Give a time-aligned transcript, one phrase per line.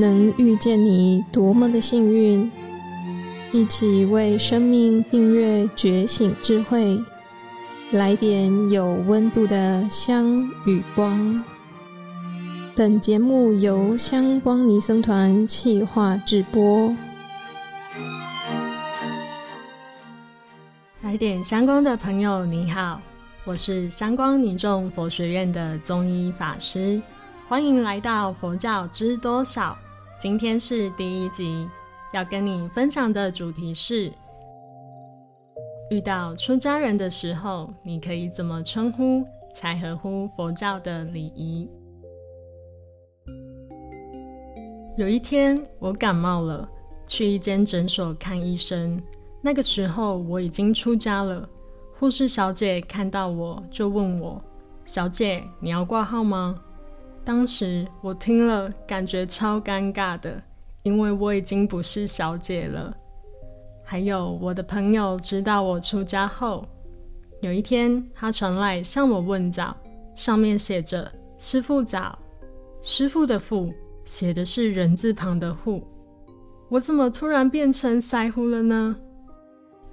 [0.00, 2.48] 能遇见你多么的幸运！
[3.50, 6.96] 一起为生命订阅觉醒智慧，
[7.90, 11.42] 来点有温度的香与光。
[12.76, 16.94] 本节目由香光尼僧团企划制播。
[21.02, 23.00] 来点香光的朋友，你好，
[23.44, 27.02] 我是香光尼众佛学院的宗一法师，
[27.48, 29.76] 欢迎来到佛教知多少。
[30.18, 31.70] 今天是第一集，
[32.12, 34.12] 要跟你分享的主题是：
[35.92, 41.68] 遇到出家人的时候，你可以怎么称呼才合乎佛教的礼仪？
[44.96, 46.68] 有一天，我感冒了，
[47.06, 49.00] 去一间诊所看医生。
[49.40, 51.48] 那个时候我已经出家了。
[51.96, 54.42] 护士小姐看到我就问我
[54.84, 56.60] ：“小姐，你要挂号吗？”
[57.28, 60.42] 当时我听了，感觉超尴尬的，
[60.82, 62.96] 因为我已经不是小姐了。
[63.84, 66.66] 还有我的朋友知道我出家后，
[67.42, 69.76] 有一天他传来向我问早，
[70.14, 72.18] 上面写着“师傅早”，
[72.80, 73.70] 师傅的“父”
[74.06, 75.86] 写的是人字旁的“户”，
[76.70, 78.96] 我怎么突然变成腮胡了呢？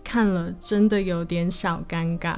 [0.06, 2.38] 看了真的有点小尴尬，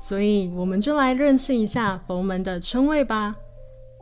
[0.00, 3.36] 所以我们就来认识一下佛门的称谓吧。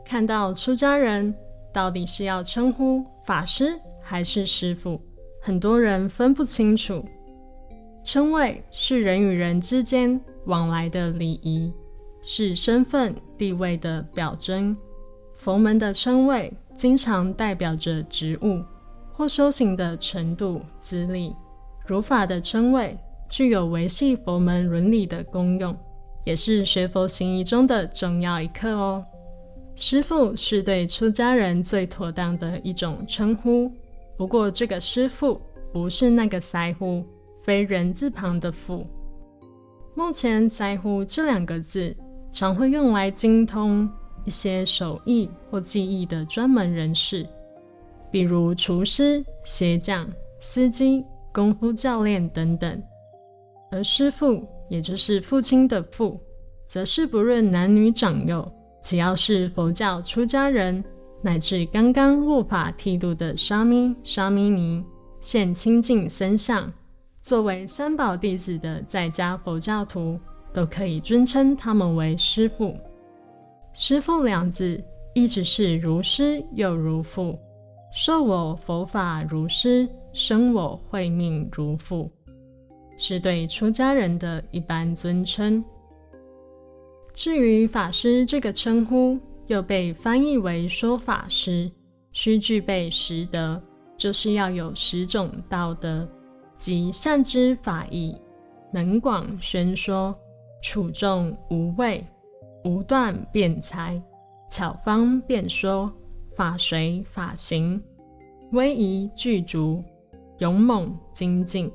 [0.05, 1.33] 看到出家人，
[1.73, 5.01] 到底是要称呼法师还是师父？
[5.41, 7.03] 很多人分不清楚。
[8.03, 11.73] 称谓是人与人之间往来的礼仪，
[12.21, 14.77] 是身份地位的表征。
[15.35, 18.63] 佛门的称谓经常代表着职务
[19.11, 21.35] 或修行的程度、资历。
[21.87, 25.75] 如法的称谓具有维系佛门伦理的功用，
[26.23, 29.03] 也是学佛行仪中的重要一课哦。
[29.75, 33.69] 师父是对出家人最妥当的一种称呼，
[34.17, 35.41] 不过这个师父
[35.73, 37.03] 不是那个师父，
[37.43, 38.87] 非人字旁的父。
[39.93, 41.93] 目前师父这两个字
[42.31, 43.89] 常会用来精通
[44.23, 47.27] 一些手艺或技艺的专门人士，
[48.09, 50.07] 比如厨师、鞋匠、
[50.39, 52.81] 司机、功夫教练等等。
[53.71, 56.17] 而师父，也就是父亲的父，
[56.65, 58.49] 则是不论男女长幼。
[58.85, 60.81] 只要是佛教出家人，
[61.19, 64.85] 乃至刚刚入法剃度的沙弥、沙弥尼，
[65.19, 66.71] 现清净僧相，
[67.19, 70.19] 作为三宝弟子的在家佛教徒，
[70.53, 72.77] 都可以尊称他们为师父。
[73.73, 74.79] 师父两字，
[75.15, 77.35] 意指是如师又如父，
[77.91, 82.07] 授我佛法如师，生我慧命如父，
[82.99, 85.65] 是对出家人的一般尊称。
[87.15, 89.17] 至于法师这个称呼，
[89.47, 91.71] 又被翻译为说法师，
[92.11, 93.59] 需具备十德，
[93.95, 96.05] 就是要有十种道德，
[96.57, 98.13] 即善知法义，
[98.69, 100.13] 能广宣说，
[100.61, 102.05] 处众无畏，
[102.65, 103.99] 无断辩才，
[104.51, 105.89] 巧方辩说，
[106.35, 107.81] 法随法行，
[108.51, 109.81] 威仪具足，
[110.39, 111.71] 勇猛精进，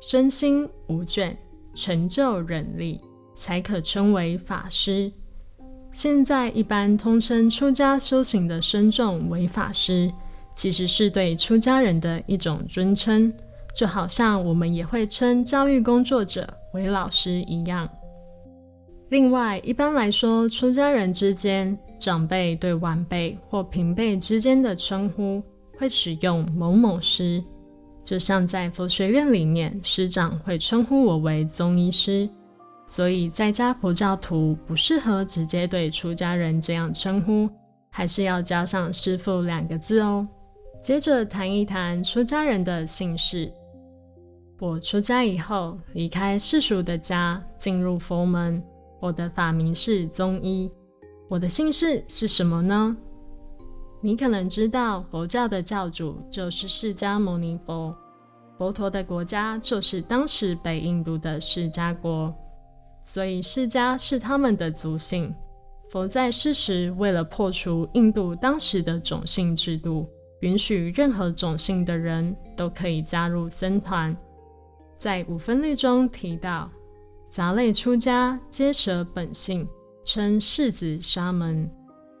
[0.00, 1.32] 身心无倦，
[1.74, 3.00] 成就忍力。
[3.40, 5.10] 才可称为法师。
[5.90, 10.12] 现在一般通称出家修行的僧众为法师，
[10.54, 13.32] 其实是对出家人的一种尊称，
[13.74, 17.88] 就好像我们也会称教育工作者为老师一样。
[19.08, 25.42] 另外，一般来说，出家人之间，长辈对晚辈或平辈之间的称呼
[25.76, 27.42] 会使用某某师，
[28.04, 32.28] 就像在佛学院里面，师长会称呼我为宗医师。
[32.90, 37.48] 所以，在家佛教徒不适合直接对出家人这样称呼，
[37.88, 40.26] 还是要加上“师父”两个字哦。
[40.82, 43.48] 接着谈一谈出家人的姓氏。
[44.58, 48.60] 我出家以后，离开世俗的家，进入佛门。
[48.98, 50.68] 我的法名是宗一。
[51.28, 52.96] 我的姓氏是什么呢？
[54.00, 57.96] 你可能知道，佛教的教主就是释迦牟尼佛，
[58.58, 62.34] 佛陀的国家就是当时北印度的释迦国。
[63.12, 65.34] 所以释迦是他们的族姓。
[65.88, 70.08] 佛在世时，为了破除印度当时的种姓制度，
[70.42, 74.16] 允许任何种姓的人都可以加入僧团。
[74.96, 76.70] 在五分律中提到，
[77.28, 79.66] 杂类出家皆舍本性，
[80.04, 81.68] 称世子沙门。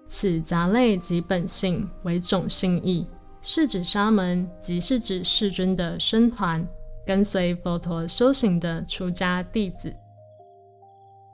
[0.08, 3.06] 此杂类及本性为种姓义，
[3.40, 6.66] 释子沙门即是指世尊的僧团，
[7.06, 9.94] 跟随佛陀修行的出家弟子。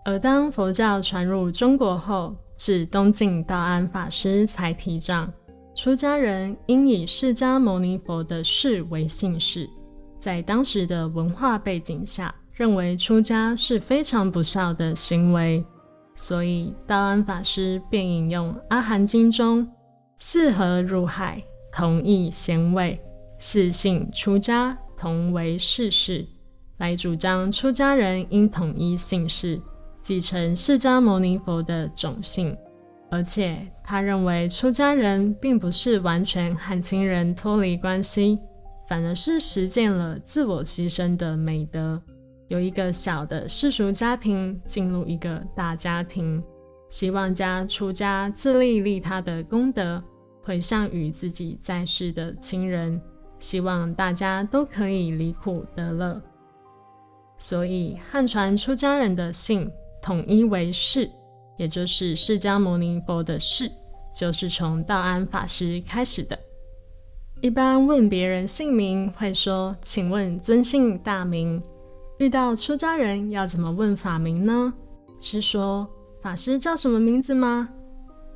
[0.07, 5.31] 而当佛教传入中国后，至东晋道安法师才提倡
[5.75, 9.69] 出家人应以释迦牟尼佛的事为姓氏。
[10.17, 15.65] 在当时的文化背景下，认为出家是非常不孝的行为，
[16.15, 19.69] 所以道安法师便引用《阿含经》中
[20.19, 21.43] “四合入海，
[21.73, 22.97] 同异贤位；
[23.41, 26.25] 四姓出家，同为世事”，
[26.79, 29.61] 来主张出家人应统一姓氏，
[30.07, 32.57] 继承释迦牟尼佛的种姓。
[33.11, 38.39] 而且，他认为出家人并不是完全和亲人脱离关系，
[38.89, 42.01] 反而是实践了自我牺牲的美德。
[42.47, 46.41] 由一个小的世俗家庭进入一个大家庭，
[46.89, 50.01] 希望将出家自利利他的功德
[50.41, 53.03] 回向于自己在世的亲人，
[53.41, 56.23] 希望大家都可以离苦得乐。
[57.39, 59.69] 所以汉传出家人的姓
[60.07, 61.11] 统一为释。
[61.57, 63.73] 也就是释迦牟尼佛的释，
[64.15, 66.39] 就是从道安法师开始的。
[67.41, 71.61] 一般问别人姓名，会说：“请问尊姓大名？”
[72.21, 74.73] 遇到出家人要怎么问法名呢？
[75.19, 75.89] 是说
[76.23, 77.69] 法师叫什么名字吗？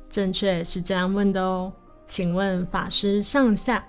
[0.09, 1.71] 正确是这样问的哦。
[2.07, 3.87] 请问法师上下？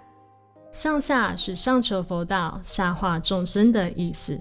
[0.71, 4.39] 上下是上求佛道，下化众生的意思。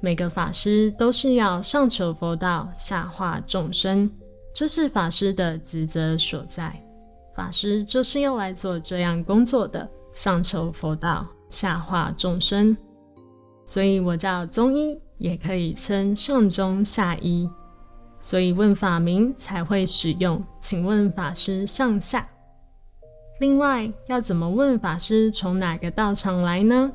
[0.00, 4.10] 每个法师都是要上求佛道，下化众生。
[4.54, 6.74] 这是法师的职责所在，
[7.34, 12.76] 法师就是用来做这样工作的，上求佛道，下化众生。
[13.64, 17.50] 所以我叫宗一，也可以称上中下一，
[18.20, 20.42] 所以问法名才会使用。
[20.60, 22.28] 请问法师上下。
[23.40, 26.92] 另外，要怎么问法师从哪个道场来呢？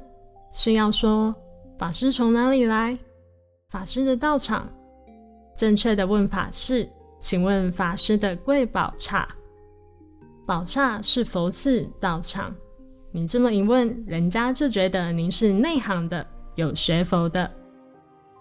[0.53, 1.36] 是要说
[1.81, 2.95] 法师从哪里来？
[3.72, 4.72] 法师的道场。
[5.57, 6.88] 正确的问法是。
[7.19, 9.28] 请问法师的贵宝刹，
[10.45, 12.56] 宝刹是佛寺道场。
[13.12, 16.25] 你这么一问，人家就觉得您是内行的，
[16.56, 17.50] 有学佛的。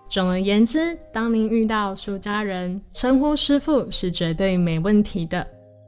[0.08, 5.46] 总而言之，当您遇到出家人，称呼师傅是绝对没问题的。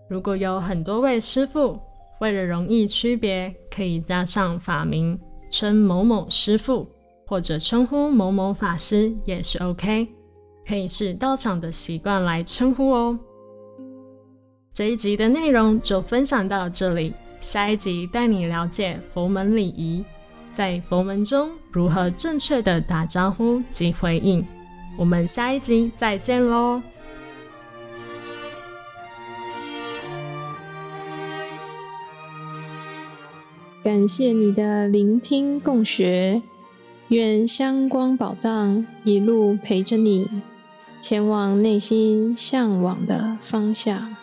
[0.08, 1.78] 如果有很多位师傅，
[2.20, 5.19] 为了容易区别，可以加上法名，
[5.50, 6.87] 称某某师傅，
[7.32, 10.06] 或者称呼某某法师，也是 OK。
[10.69, 13.19] 可以是道场的习惯来称呼哦。
[14.70, 20.05] 这一集的内容就分享到这里，下一集带你了解佛门礼仪，
[20.50, 24.46] 在佛门中如何正确的打招呼及回应。
[24.99, 26.82] 我们下一集再见喽！
[33.82, 36.43] 感谢你的聆听共学，
[37.12, 40.26] 愿香光宝藏一路陪着你。
[40.98, 44.16] 前往内心向往的方向。